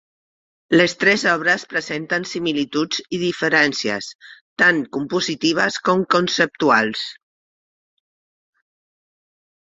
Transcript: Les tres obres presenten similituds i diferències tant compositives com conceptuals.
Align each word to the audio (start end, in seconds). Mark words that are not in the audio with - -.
Les 0.79 0.93
tres 1.01 1.23
obres 1.31 1.63
presenten 1.73 2.23
similituds 2.29 3.01
i 3.17 3.19
diferències 3.23 4.07
tant 4.61 4.79
compositives 4.97 5.77
com 5.89 6.01
conceptuals. 6.15 7.03